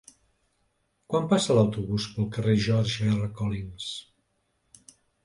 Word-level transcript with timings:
Quan 1.13 1.27
passa 1.33 1.57
l'autobús 1.57 2.07
pel 2.13 2.27
carrer 2.37 2.55
George 2.69 3.13
R. 3.19 3.29
Collins? 3.43 3.91